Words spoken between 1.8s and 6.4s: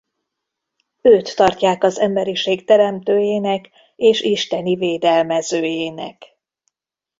az emberiség teremtőjének és isteni védelmezőjének.